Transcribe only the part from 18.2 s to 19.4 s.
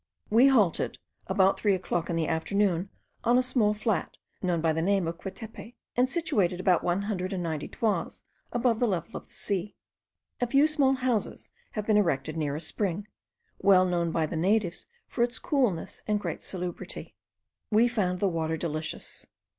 water delicious.